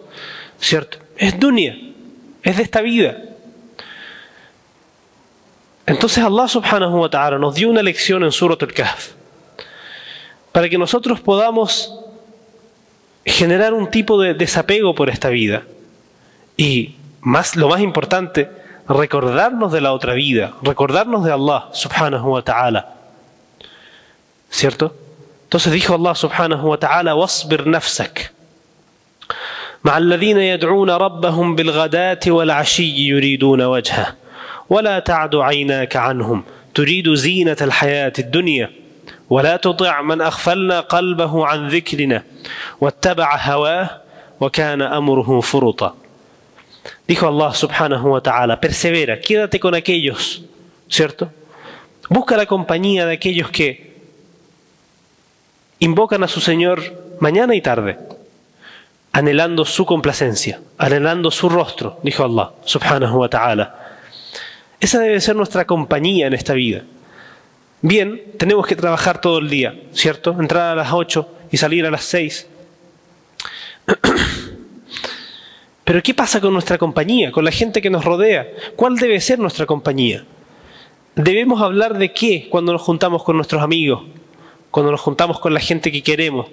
¿cierto? 0.59 0.97
Es 1.17 1.39
dunia, 1.39 1.77
es 2.41 2.57
de 2.57 2.63
esta 2.63 2.81
vida. 2.81 3.21
Entonces 5.86 6.22
Allah 6.22 6.48
subhanahu 6.48 7.00
wa 7.00 7.10
ta'ala 7.10 7.38
nos 7.38 7.54
dio 7.54 7.68
una 7.68 7.82
lección 7.82 8.22
en 8.22 8.32
Surat 8.32 8.62
al-Kahf 8.62 9.10
para 10.52 10.68
que 10.68 10.78
nosotros 10.78 11.20
podamos 11.20 11.98
generar 13.24 13.72
un 13.72 13.90
tipo 13.90 14.20
de 14.20 14.34
desapego 14.34 14.94
por 14.94 15.08
esta 15.08 15.28
vida 15.28 15.62
y 16.56 16.96
más 17.20 17.56
lo 17.56 17.68
más 17.68 17.80
importante 17.80 18.50
recordarnos 18.88 19.72
de 19.72 19.80
la 19.80 19.92
otra 19.92 20.12
vida 20.14 20.54
recordarnos 20.62 21.24
de 21.24 21.32
Allah 21.32 21.68
subhanahu 21.72 22.32
wa 22.32 22.42
ta'ala 22.42 22.94
¿cierto? 24.50 24.94
entonces 25.44 25.72
dijo 25.72 25.94
Allah 25.94 26.14
subhanahu 26.14 26.68
wa 26.68 26.78
ta'ala 26.78 27.14
wasbir 27.14 27.66
nafsak 27.66 28.32
مع 29.84 29.98
الذين 29.98 30.38
يدعون 30.38 30.90
ربهم 30.90 31.56
بالغداة 31.56 32.20
والعشي 32.26 33.08
يريدون 33.08 33.62
وجهه 33.62 34.14
ولا 34.69 34.99
تعد 34.99 35.35
عيناك 35.35 35.95
عنهم 35.95 36.43
تريد 36.75 37.13
زينة 37.13 37.57
الحياة 37.61 38.13
الدنيا 38.19 38.71
ولا 39.29 39.57
تطع 39.57 40.01
من 40.01 40.21
أغفلنا 40.21 40.79
قلبه 40.79 41.47
عن 41.47 41.67
ذكرنا 41.67 42.23
واتبع 42.81 43.37
هواه 43.37 43.89
وكان 44.39 44.81
أمره 44.81 45.41
فرطا 45.41 45.95
Dijo 47.07 47.27
Allah 47.27 47.53
subhanahu 47.53 48.11
wa 48.11 48.21
ta'ala, 48.21 48.59
persevera, 48.59 49.19
quédate 49.19 49.59
con 49.59 49.73
aquellos, 49.75 50.43
¿cierto? 50.89 51.31
Busca 52.09 52.35
la 52.37 52.45
compañía 52.45 53.05
de 53.05 53.13
aquellos 53.13 53.49
que 53.49 53.95
invocan 55.79 56.23
a 56.23 56.27
su 56.27 56.41
Señor 56.41 56.81
mañana 57.19 57.55
y 57.55 57.61
tarde, 57.61 57.97
anhelando 59.11 59.65
su 59.65 59.85
complacencia, 59.85 60.59
anhelando 60.77 61.31
su 61.31 61.49
rostro, 61.49 61.99
dijo 62.03 62.23
Allah 62.23 62.51
subhanahu 62.65 63.19
wa 63.19 63.29
ta'ala. 63.29 63.86
Esa 64.79 64.99
debe 64.99 65.19
ser 65.19 65.35
nuestra 65.35 65.65
compañía 65.65 66.27
en 66.27 66.33
esta 66.33 66.53
vida. 66.53 66.83
Bien, 67.81 68.21
tenemos 68.37 68.65
que 68.67 68.75
trabajar 68.75 69.21
todo 69.21 69.39
el 69.39 69.49
día, 69.49 69.75
¿cierto? 69.93 70.35
Entrar 70.39 70.71
a 70.71 70.75
las 70.75 70.91
8 70.91 71.29
y 71.51 71.57
salir 71.57 71.85
a 71.85 71.91
las 71.91 72.03
6. 72.05 72.47
Pero 75.83 76.03
¿qué 76.03 76.13
pasa 76.13 76.41
con 76.41 76.53
nuestra 76.53 76.77
compañía, 76.77 77.31
con 77.31 77.45
la 77.45 77.51
gente 77.51 77.81
que 77.81 77.89
nos 77.89 78.03
rodea? 78.03 78.47
¿Cuál 78.75 78.97
debe 78.97 79.21
ser 79.21 79.39
nuestra 79.39 79.65
compañía? 79.65 80.25
¿Debemos 81.15 81.61
hablar 81.61 81.97
de 81.97 82.13
qué 82.13 82.47
cuando 82.49 82.73
nos 82.73 82.81
juntamos 82.81 83.23
con 83.23 83.37
nuestros 83.37 83.61
amigos? 83.61 84.03
Cuando 84.69 84.91
nos 84.91 85.01
juntamos 85.01 85.39
con 85.39 85.53
la 85.53 85.59
gente 85.59 85.91
que 85.91 86.03
queremos? 86.03 86.47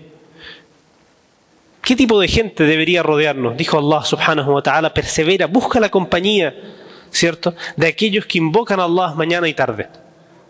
¿Qué 1.83 1.97
tipo 1.97 2.19
de 2.19 2.29
gente 2.29 2.65
debería 2.65 3.03
rodearnos? 3.03 3.57
Dijo 3.57 3.79
Allah 3.79 4.05
subhanahu 4.05 4.53
wa 4.53 4.63
ta'ala, 4.63 4.95
persevera, 4.95 5.47
busca 5.47 5.81
la 5.81 5.91
compañía 5.91 6.55
¿cierto? 7.15 7.55
De 7.77 7.87
aquellos 7.87 8.27
que 8.27 8.39
invocan 8.39 8.81
a 8.81 8.85
Allah 8.85 9.15
mañana 9.15 9.49
y 9.49 9.55
tarde. 9.55 9.89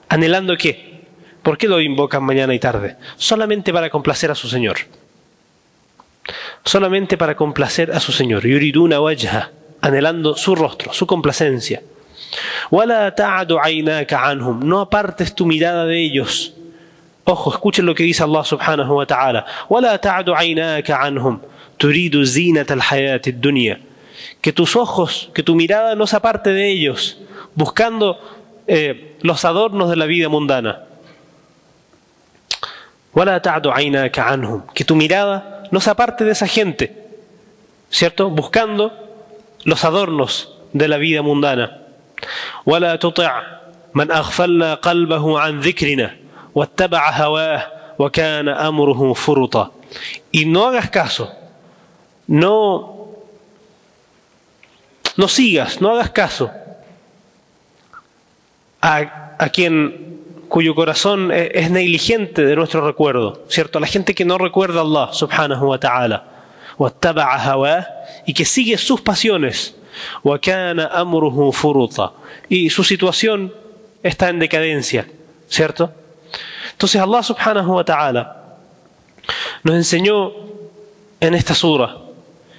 ¿Anhelando 0.09 0.57
qué? 0.57 0.95
¿Por 1.43 1.59
qué 1.59 1.69
lo 1.69 1.81
invocan 1.81 2.25
mañana 2.25 2.55
y 2.55 2.59
tarde? 2.59 2.97
Solamente 3.17 3.73
para 3.73 3.91
complacer 3.91 4.31
a 4.31 4.35
su 4.35 4.49
Señor. 4.49 4.79
Solamente 6.65 7.19
para 7.19 7.37
complacer 7.37 7.93
a 7.93 8.01
su 8.01 8.13
Señor. 8.13 8.47
Yuriduna 8.47 9.01
wajha, 9.01 9.51
anhelando 9.83 10.37
su 10.37 10.55
rostro, 10.55 10.93
su 10.93 11.07
complacencia. 11.07 11.83
No 12.71 12.81
apartes 14.81 15.35
tu 15.35 15.45
mirada 15.45 15.85
de 15.85 16.01
ellos. 16.01 16.55
Ojo, 17.25 17.53
escuchen 17.53 17.87
lo 17.87 17.95
que 17.95 18.05
dice 18.05 18.23
Allah 18.23 18.45
subhanahu 18.45 18.97
wa 18.97 19.07
ta'ala. 19.07 19.45
Que 24.45 24.53
tus 24.53 24.77
ojos, 24.77 25.31
que 25.33 25.43
tu 25.43 25.55
mirada 25.55 25.95
no 25.95 26.07
se 26.07 26.17
aparte 26.17 26.53
de 26.53 26.69
ellos, 26.69 27.17
buscando 27.55 28.21
eh, 28.67 29.17
los 29.23 29.43
adornos 29.47 29.89
de 29.89 29.97
la 29.97 30.05
vida 30.05 30.29
mundana. 30.29 30.83
Que 34.75 34.85
tu 34.85 34.97
mirada 34.97 35.63
no 35.71 35.81
se 35.81 35.89
aparte 35.89 36.25
de 36.25 36.33
esa 36.33 36.47
gente, 36.47 37.07
¿cierto? 37.89 38.29
Buscando 38.29 38.93
los 39.65 39.83
adornos 39.83 40.59
de 40.75 40.89
la 40.89 40.99
vida 40.99 41.23
mundana. 41.23 41.81
Y 50.31 50.45
no 50.45 50.67
hagas 50.67 50.91
caso, 50.91 51.33
no 52.27 52.94
no 55.17 55.29
sigas, 55.29 55.81
no 55.81 55.91
hagas 55.91 56.11
caso 56.11 56.51
a, 58.81 59.49
quien 59.53 60.21
cuyo 60.49 60.75
corazón 60.75 61.31
e, 61.33 61.51
es 61.55 61.71
negligente 61.71 62.45
de 62.45 62.57
nuestro 62.57 62.87
recuerdo, 62.87 63.45
¿cierto? 63.49 63.79
A 63.79 63.81
la 63.81 63.87
gente 63.87 64.15
que 64.15 64.25
no 64.25 64.39
recuerda 64.39 64.81
a 64.81 64.83
Allah 64.83 65.09
subhanahu 65.13 65.67
wa 65.67 65.79
ta'ala, 65.79 66.25
y 68.27 68.35
que 68.35 68.45
sigue 68.45 68.77
sus 68.77 69.01
pasiones, 69.01 69.75
y 72.49 72.71
su 72.71 72.85
situación 72.85 73.55
está 74.03 74.29
en 74.29 74.39
decadencia, 74.39 75.07
¿cierto? 75.49 75.93
Entonces 76.73 77.01
Allah 77.01 77.23
subhanahu 77.23 77.77
wa 77.77 77.85
ta'ala 77.85 78.57
nos 79.63 79.77
enseñó 79.77 80.33
en 81.21 81.35
esta 81.35 81.55
sura, 81.55 81.97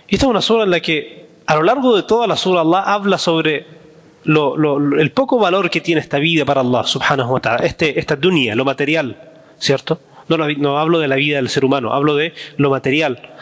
y 0.07 0.15
esta 0.15 0.25
es 0.25 0.29
una 0.29 0.41
sura 0.41 0.63
en 0.63 0.71
la 0.71 0.79
que 0.79 1.24
a 1.45 1.55
lo 1.55 1.63
largo 1.63 1.95
de 1.95 2.03
toda 2.03 2.27
la 2.27 2.35
sura 2.35 2.61
Allah 2.61 2.81
habla 2.81 3.17
sobre 3.17 3.65
el 4.25 5.11
poco 5.11 5.37
valor 5.37 5.69
que 5.69 5.81
tiene 5.81 6.01
esta 6.01 6.17
vida 6.17 6.45
para 6.45 6.61
Allah 6.61 6.83
subhanahu 6.83 7.33
wa 7.33 7.39
ta'ala, 7.39 7.65
este, 7.65 7.99
esta 7.99 8.15
dunya, 8.15 8.55
lo 8.55 8.65
material, 8.65 9.17
¿cierto? 9.59 9.99
No, 10.27 10.37
no 10.37 10.79
hablo 10.79 10.99
de 10.99 11.07
la 11.07 11.15
vida 11.15 11.35
del 11.37 11.49
ser 11.49 11.63
humano, 11.63 11.93
hablo 11.93 12.15
de 12.15 12.33
lo 12.57 12.71
material. 12.71 13.33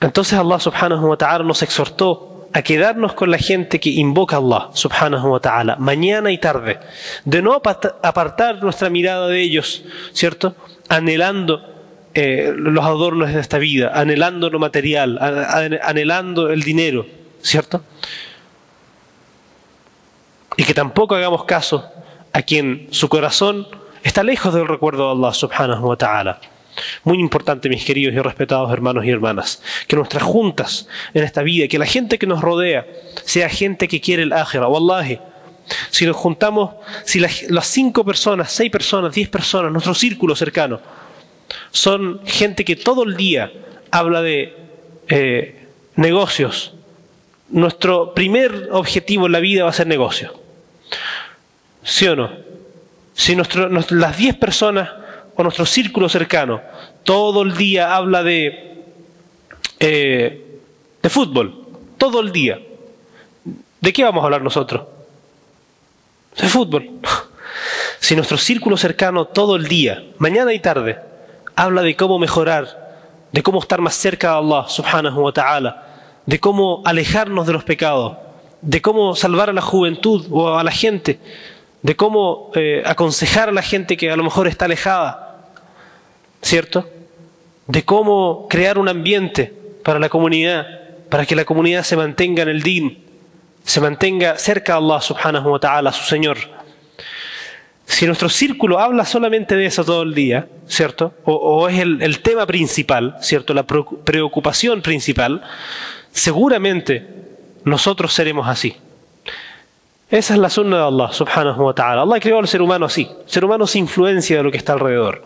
Entonces 0.00 0.38
Allah 0.38 0.58
subhanahu 0.58 1.06
wa 1.06 1.16
ta'ala 1.16 1.44
nos 1.44 1.62
exhortó 1.62 2.48
a 2.52 2.62
quedarnos 2.62 3.12
con 3.14 3.30
la 3.30 3.38
gente 3.38 3.78
que 3.78 3.90
invoca 3.90 4.36
a 4.36 4.38
Allah 4.40 4.70
subhanahu 4.72 5.28
wa 5.28 5.40
ta'ala 5.40 5.76
mañana 5.76 6.32
y 6.32 6.38
tarde, 6.38 6.80
de 7.24 7.42
no 7.42 7.54
apartar 7.54 8.62
nuestra 8.62 8.90
mirada 8.90 9.28
de 9.28 9.40
ellos, 9.40 9.84
¿cierto? 10.12 10.56
Anhelando 10.88 11.75
eh, 12.18 12.54
los 12.56 12.82
adornos 12.82 13.30
de 13.30 13.38
esta 13.38 13.58
vida, 13.58 13.90
anhelando 13.94 14.48
lo 14.48 14.58
material, 14.58 15.18
anhelando 15.82 16.50
el 16.50 16.62
dinero, 16.62 17.04
¿cierto? 17.42 17.84
Y 20.56 20.64
que 20.64 20.72
tampoco 20.72 21.14
hagamos 21.14 21.44
caso 21.44 21.84
a 22.32 22.40
quien 22.40 22.88
su 22.90 23.10
corazón 23.10 23.68
está 24.02 24.22
lejos 24.22 24.54
del 24.54 24.66
recuerdo 24.66 25.14
de 25.14 25.20
Allah 25.20 25.34
subhanahu 25.34 25.88
wa 25.88 25.96
ta'ala. 25.96 26.40
Muy 27.04 27.18
importante, 27.18 27.68
mis 27.68 27.84
queridos 27.84 28.14
y 28.14 28.18
respetados 28.18 28.72
hermanos 28.72 29.04
y 29.04 29.10
hermanas, 29.10 29.62
que 29.86 29.96
nuestras 29.96 30.22
juntas 30.22 30.88
en 31.12 31.22
esta 31.22 31.42
vida, 31.42 31.68
que 31.68 31.78
la 31.78 31.84
gente 31.84 32.18
que 32.18 32.26
nos 32.26 32.40
rodea 32.40 32.86
sea 33.26 33.50
gente 33.50 33.88
que 33.88 34.00
quiere 34.00 34.22
el 34.22 34.32
ájera. 34.32 34.68
Wallahi, 34.68 35.18
si 35.90 36.06
nos 36.06 36.16
juntamos, 36.16 36.76
si 37.04 37.20
las, 37.20 37.42
las 37.50 37.66
cinco 37.66 38.06
personas, 38.06 38.50
seis 38.52 38.70
personas, 38.70 39.14
diez 39.14 39.28
personas, 39.28 39.70
nuestro 39.70 39.92
círculo 39.92 40.34
cercano, 40.34 40.80
son 41.70 42.20
gente 42.26 42.64
que 42.64 42.76
todo 42.76 43.04
el 43.04 43.16
día 43.16 43.52
habla 43.90 44.22
de 44.22 44.56
eh, 45.08 45.66
negocios, 45.96 46.74
nuestro 47.48 48.12
primer 48.14 48.68
objetivo 48.72 49.26
en 49.26 49.32
la 49.32 49.40
vida 49.40 49.64
va 49.64 49.70
a 49.70 49.72
ser 49.72 49.86
negocio. 49.86 50.34
¿Sí 51.82 52.06
o 52.08 52.16
no? 52.16 52.30
Si 53.14 53.36
nuestro, 53.36 53.68
nuestro- 53.68 53.96
las 53.96 54.16
10 54.16 54.36
personas 54.36 54.90
o 55.36 55.42
nuestro 55.42 55.64
círculo 55.66 56.08
cercano 56.08 56.60
todo 57.04 57.42
el 57.42 57.56
día 57.56 57.94
habla 57.94 58.22
de, 58.22 58.82
eh, 59.78 60.58
de 61.02 61.08
fútbol, 61.10 61.66
todo 61.98 62.20
el 62.20 62.32
día, 62.32 62.58
¿de 63.80 63.92
qué 63.92 64.02
vamos 64.02 64.22
a 64.22 64.24
hablar 64.24 64.42
nosotros? 64.42 64.82
De 66.36 66.48
fútbol. 66.48 66.90
Si 67.98 68.14
nuestro 68.14 68.36
círculo 68.38 68.76
cercano 68.76 69.24
todo 69.24 69.56
el 69.56 69.66
día, 69.66 70.04
mañana 70.18 70.52
y 70.52 70.60
tarde, 70.60 70.96
habla 71.56 71.82
de 71.82 71.96
cómo 71.96 72.18
mejorar, 72.18 72.86
de 73.32 73.42
cómo 73.42 73.60
estar 73.60 73.80
más 73.80 73.94
cerca 73.94 74.32
de 74.32 74.36
Allah 74.36 74.68
subhanahu 74.68 75.22
wa 75.22 75.32
ta'ala, 75.32 75.86
de 76.26 76.38
cómo 76.38 76.82
alejarnos 76.84 77.46
de 77.46 77.52
los 77.54 77.64
pecados, 77.64 78.16
de 78.60 78.82
cómo 78.82 79.16
salvar 79.16 79.50
a 79.50 79.52
la 79.52 79.62
juventud 79.62 80.26
o 80.30 80.56
a 80.56 80.62
la 80.62 80.70
gente, 80.70 81.18
de 81.82 81.96
cómo 81.96 82.50
eh, 82.54 82.82
aconsejar 82.84 83.48
a 83.48 83.52
la 83.52 83.62
gente 83.62 83.96
que 83.96 84.10
a 84.10 84.16
lo 84.16 84.24
mejor 84.24 84.46
está 84.46 84.66
alejada, 84.66 85.50
¿cierto? 86.42 86.88
De 87.66 87.84
cómo 87.84 88.46
crear 88.48 88.78
un 88.78 88.88
ambiente 88.88 89.52
para 89.82 89.98
la 89.98 90.08
comunidad, 90.08 90.66
para 91.08 91.24
que 91.24 91.36
la 91.36 91.44
comunidad 91.44 91.82
se 91.84 91.96
mantenga 91.96 92.42
en 92.42 92.48
el 92.48 92.62
din, 92.62 93.02
se 93.64 93.80
mantenga 93.80 94.36
cerca 94.36 94.74
de 94.74 94.78
Allah 94.78 95.00
subhanahu 95.00 95.50
wa 95.50 95.58
ta'ala, 95.58 95.92
su 95.92 96.04
Señor. 96.04 96.55
Si 97.86 98.04
nuestro 98.04 98.28
círculo 98.28 98.80
habla 98.80 99.04
solamente 99.04 99.54
de 99.56 99.66
eso 99.66 99.84
todo 99.84 100.02
el 100.02 100.12
día, 100.12 100.48
¿cierto? 100.66 101.14
O, 101.24 101.68
es 101.68 101.78
el, 101.78 102.20
tema 102.20 102.44
principal, 102.44 103.16
¿cierto? 103.20 103.54
La 103.54 103.64
preocu- 103.66 103.98
preocupación 104.02 104.82
principal, 104.82 105.40
seguramente 106.10 107.06
nosotros 107.64 108.12
seremos 108.12 108.48
así. 108.48 108.76
Esa 110.10 110.34
es 110.34 110.40
la 110.40 110.50
sunna 110.50 110.78
de 110.78 110.82
Allah, 110.84 111.12
subhanahu 111.12 111.62
wa 111.64 111.74
ta'ala. 111.74 112.02
Allah 112.02 112.20
creó 112.20 112.38
al 112.38 112.48
ser 112.48 112.60
humano 112.62 112.86
así. 112.86 113.08
El 113.24 113.30
ser 113.30 113.44
humano 113.44 113.66
se 113.66 113.78
influencia 113.78 114.36
de 114.36 114.42
lo 114.42 114.50
que 114.50 114.58
está 114.58 114.72
alrededor. 114.72 115.22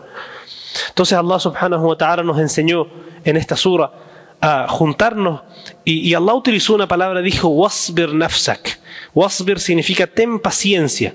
Entonces 0.89 1.17
Allah 1.17 1.39
subhanahu 1.39 1.87
wa 1.89 1.97
ta'ala 1.97 2.23
nos 2.23 2.39
enseñó 2.39 2.87
en 3.23 3.37
esta 3.37 3.55
sura 3.55 3.91
a 4.39 4.67
juntarnos 4.67 5.41
y, 5.85 5.99
y 6.09 6.13
Allah 6.15 6.33
utilizó 6.33 6.73
una 6.73 6.87
palabra, 6.87 7.21
dijo 7.21 7.47
wasbir 7.49 8.13
nafsak. 8.13 8.79
Wasbir 9.13 9.59
significa 9.59 10.07
ten 10.07 10.39
paciencia, 10.39 11.13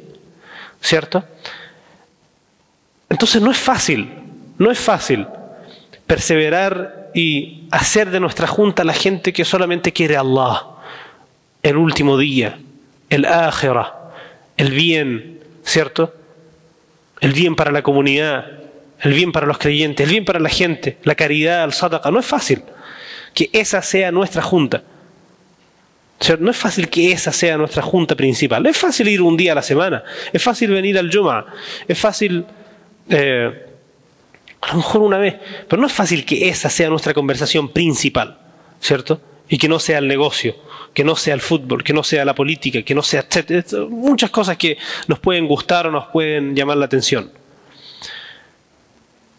¿cierto? 0.80 1.24
Entonces 3.08 3.40
no 3.40 3.50
es 3.50 3.58
fácil, 3.58 4.10
no 4.58 4.70
es 4.70 4.78
fácil 4.78 5.26
perseverar 6.06 7.10
y 7.14 7.66
hacer 7.70 8.10
de 8.10 8.20
nuestra 8.20 8.46
junta 8.46 8.84
la 8.84 8.92
gente 8.92 9.32
que 9.32 9.44
solamente 9.44 9.92
quiere 9.92 10.16
a 10.16 10.20
Allah, 10.20 10.66
el 11.62 11.76
último 11.76 12.18
día, 12.18 12.58
el 13.10 13.24
ájera, 13.24 13.94
el 14.56 14.70
bien, 14.70 15.40
¿cierto? 15.64 16.14
El 17.20 17.32
bien 17.32 17.56
para 17.56 17.72
la 17.72 17.82
comunidad, 17.82 18.46
el 19.00 19.12
bien 19.12 19.32
para 19.32 19.46
los 19.46 19.58
creyentes, 19.58 20.04
el 20.04 20.12
bien 20.12 20.24
para 20.24 20.38
la 20.38 20.48
gente, 20.48 20.98
la 21.02 21.14
caridad, 21.14 21.64
el 21.64 21.72
sadaqa. 21.72 22.10
No 22.10 22.20
es 22.20 22.26
fácil 22.26 22.62
que 23.34 23.50
esa 23.52 23.82
sea 23.82 24.12
nuestra 24.12 24.42
junta. 24.42 24.82
No 26.38 26.50
es 26.50 26.56
fácil 26.56 26.88
que 26.88 27.12
esa 27.12 27.30
sea 27.30 27.58
nuestra 27.58 27.82
junta 27.82 28.14
principal. 28.14 28.64
Es 28.66 28.76
fácil 28.76 29.08
ir 29.08 29.20
un 29.20 29.36
día 29.36 29.52
a 29.52 29.54
la 29.54 29.62
semana. 29.62 30.02
Es 30.32 30.42
fácil 30.42 30.70
venir 30.70 30.98
al 30.98 31.12
Juma. 31.12 31.46
Es 31.86 31.98
fácil, 31.98 32.44
eh, 33.08 33.66
a 34.62 34.68
lo 34.72 34.76
mejor 34.78 35.02
una 35.02 35.18
vez. 35.18 35.36
Pero 35.68 35.80
no 35.80 35.86
es 35.86 35.92
fácil 35.92 36.24
que 36.24 36.48
esa 36.48 36.70
sea 36.70 36.88
nuestra 36.88 37.12
conversación 37.12 37.68
principal. 37.68 38.38
¿Cierto? 38.80 39.20
Y 39.48 39.58
que 39.58 39.68
no 39.68 39.78
sea 39.78 39.98
el 39.98 40.08
negocio, 40.08 40.56
que 40.92 41.04
no 41.04 41.16
sea 41.16 41.34
el 41.34 41.40
fútbol, 41.40 41.84
que 41.84 41.92
no 41.92 42.02
sea 42.02 42.24
la 42.24 42.34
política, 42.34 42.82
que 42.82 42.94
no 42.94 43.02
sea... 43.02 43.24
Muchas 43.90 44.30
cosas 44.30 44.56
que 44.56 44.78
nos 45.06 45.18
pueden 45.18 45.46
gustar 45.46 45.86
o 45.86 45.90
nos 45.90 46.06
pueden 46.06 46.56
llamar 46.56 46.78
la 46.78 46.86
atención. 46.86 47.30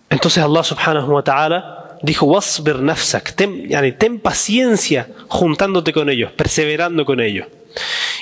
Entonces 0.10 0.42
Allah 0.44 0.63
subhanahu 0.63 1.12
wa 1.12 1.24
ta'ala 1.24 1.87
dijo, 2.03 2.27
wasbir 2.27 2.81
nafsak, 2.81 3.33
ten, 3.37 3.69
yani, 3.69 3.93
ten 3.93 4.19
paciencia 4.19 5.09
juntándote 5.29 5.93
con 5.93 6.09
ellos, 6.09 6.33
perseverando 6.33 7.05
con 7.05 7.21
ellos. 7.21 7.47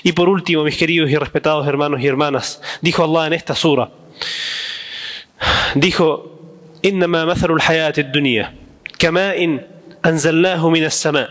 Y 0.03 0.13
por 0.13 0.29
último, 0.29 0.65
mis 0.65 0.77
queridos 0.77 1.11
y 1.11 1.17
respetados 1.17 1.67
hermanos 1.67 2.01
y 2.01 2.07
hermanas, 2.07 2.63
dijo 2.81 3.05
Allah 3.05 3.27
en 3.27 3.33
esta 3.33 3.55
sura, 3.55 3.91
dijo, 5.75 6.31
إنما 6.85 7.25
مثل 7.25 7.53
الحياة 7.53 7.93
الدنيا 7.99 8.55
كماء 8.99 9.59
أنزلناه 10.07 10.69
من 10.69 10.85
السماء 10.85 11.31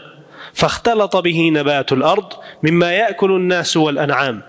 فاختلط 0.53 1.17
به 1.17 1.49
نبات 1.49 1.91
الأرض 1.91 2.33
مما 2.63 2.91
يأكل 2.91 3.31
الناس 3.31 3.77
والأنعام 3.77 4.41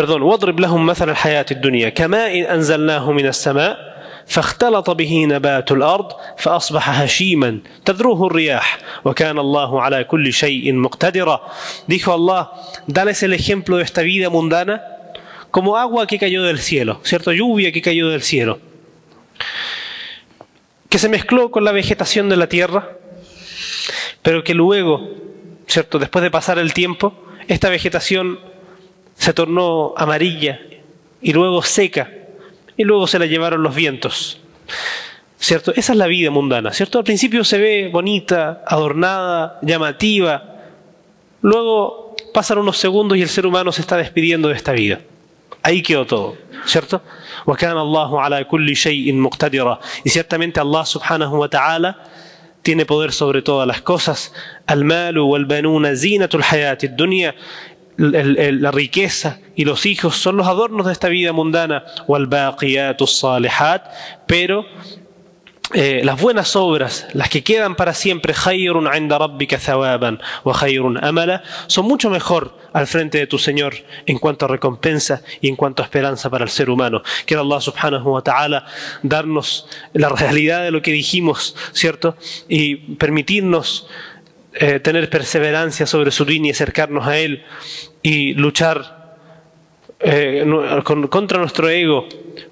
perdón, 0.00 0.22
واضرب 0.22 0.60
لهم 0.60 0.86
مثل 0.86 1.10
الحياة 1.10 1.46
الدنيا 1.50 1.88
كماء 1.88 2.54
أنزلناه 2.54 3.12
من 3.12 3.26
السماء 3.26 3.87
فاختلط 4.28 4.90
به 4.90 5.26
نبات 5.26 5.72
الأرض 5.72 6.12
فأصبح 6.38 7.00
هشيما 7.00 7.58
تذروه 7.84 8.26
الرياح 8.26 8.78
وكان 9.04 9.38
الله 9.38 9.82
على 9.82 10.04
كل 10.04 10.32
شيء 10.32 10.72
مقتدرا 10.74 11.40
dijo 11.86 12.12
Allah 12.12 12.52
dales 12.86 13.22
el 13.22 13.32
ejemplo 13.32 13.76
de 13.76 13.84
esta 13.84 14.02
vida 14.02 14.30
mundana 14.30 14.82
como 15.50 15.76
agua 15.76 16.06
que 16.06 16.18
cayó 16.18 16.42
del 16.42 16.58
cielo 16.58 17.00
cierto 17.04 17.32
lluvia 17.32 17.72
que 17.72 17.82
cayó 17.82 18.08
del 18.08 18.22
cielo 18.22 18.58
que 20.88 20.98
se 20.98 21.08
mezcló 21.08 21.50
con 21.50 21.64
la 21.64 21.72
vegetación 21.72 22.28
de 22.28 22.36
la 22.36 22.48
tierra 22.48 22.88
pero 24.22 24.42
que 24.42 24.54
luego 24.54 25.10
cierto 25.66 25.98
después 25.98 26.22
de 26.22 26.30
pasar 26.30 26.58
el 26.58 26.72
tiempo 26.72 27.12
esta 27.48 27.68
vegetación 27.68 28.40
se 29.16 29.32
tornó 29.32 29.94
amarilla 29.96 30.60
y 31.20 31.32
luego 31.32 31.62
seca 31.62 32.10
y 32.79 32.85
luego 32.85 33.07
se 33.07 33.19
la 33.19 33.25
llevaron 33.25 33.61
los 33.61 33.75
vientos. 33.75 34.39
¿Cierto? 35.37 35.73
Esa 35.75 35.91
es 35.91 35.97
la 35.97 36.07
vida 36.07 36.31
mundana, 36.31 36.71
¿cierto? 36.71 36.97
Al 36.97 37.03
principio 37.03 37.43
se 37.43 37.57
ve 37.57 37.89
bonita, 37.91 38.63
adornada, 38.65 39.59
llamativa. 39.61 40.55
Luego 41.41 42.15
pasan 42.33 42.59
unos 42.59 42.77
segundos 42.77 43.17
y 43.17 43.21
el 43.21 43.27
ser 43.27 43.45
humano 43.45 43.73
se 43.73 43.81
está 43.81 43.97
despidiendo 43.97 44.47
de 44.47 44.55
esta 44.55 44.71
vida. 44.71 45.01
Ahí 45.61 45.83
quedó 45.83 46.05
todo, 46.05 46.37
¿cierto? 46.65 47.01
Y 50.05 50.09
ciertamente 50.09 50.59
Allah 50.61 50.85
subhanahu 50.85 51.37
wa 51.37 51.49
ta'ala 51.49 51.97
tiene 52.61 52.85
poder 52.85 53.11
sobre 53.11 53.41
todas 53.41 53.67
las 53.67 53.81
cosas. 53.81 54.33
Al 54.67 54.85
malu 54.85 55.25
wal 55.25 55.45
banuna 55.45 55.93
zinatul 55.97 56.43
hayati 56.49 56.87
dunya 56.87 57.35
la 57.99 58.71
riqueza 58.71 59.39
y 59.55 59.65
los 59.65 59.85
hijos 59.85 60.15
son 60.15 60.37
los 60.37 60.47
adornos 60.47 60.85
de 60.85 60.93
esta 60.93 61.09
vida 61.09 61.33
mundana, 61.33 61.83
pero 64.25 64.65
eh, 65.73 66.01
las 66.03 66.19
buenas 66.19 66.55
obras, 66.55 67.07
las 67.13 67.29
que 67.29 67.43
quedan 67.43 67.75
para 67.75 67.93
siempre, 67.93 68.33
amala, 71.01 71.43
son 71.67 71.85
mucho 71.85 72.09
mejor 72.09 72.57
al 72.73 72.87
frente 72.87 73.19
de 73.19 73.27
tu 73.27 73.37
Señor 73.37 73.75
en 74.07 74.17
cuanto 74.17 74.45
a 74.45 74.47
recompensa 74.47 75.21
y 75.41 75.47
en 75.47 75.55
cuanto 75.55 75.83
a 75.83 75.85
esperanza 75.85 76.29
para 76.29 76.45
el 76.45 76.49
ser 76.49 76.71
humano. 76.71 77.03
Quiero 77.25 77.43
Allah 77.43 77.61
subhanahu 77.61 78.13
wa 78.13 78.23
ta'ala 78.23 78.65
darnos 79.03 79.67
la 79.93 80.09
realidad 80.09 80.63
de 80.63 80.71
lo 80.71 80.81
que 80.81 80.91
dijimos, 80.91 81.55
¿cierto? 81.73 82.15
Y 82.47 82.75
permitirnos 82.95 83.87
eh, 84.61 84.79
tener 84.81 85.09
perseverancia 85.09 85.85
sobre 85.85 86.11
su 86.11 86.25
línea 86.25 86.49
y 86.49 86.51
acercarnos 86.51 87.07
a 87.07 87.17
Él 87.17 87.43
y 88.01 88.33
luchar 88.33 89.15
eh, 90.01 90.45
con, 90.83 91.07
contra 91.07 91.39
nuestro 91.39 91.69
ego 91.69 92.07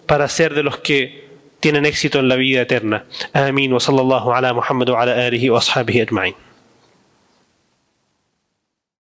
para 0.06 0.28
ser 0.30 0.54
de 0.54 0.64
los 0.64 0.78
que 0.78 1.28
tienen 1.60 1.86
éxito 1.86 2.20
en 2.20 2.30
la 2.30 2.36
vida 2.36 2.62
eterna. 2.62 3.06
Amén. 3.34 3.74
Wa 3.74 3.80
sallallahu 3.80 4.32
ala 4.32 4.54
Muhammad 4.54 4.90
wa 4.90 5.02
ala 5.02 5.28
alihi 5.28 5.50
wa 5.50 5.60
ashabihi 5.60 6.02
ajma'in. 6.02 6.47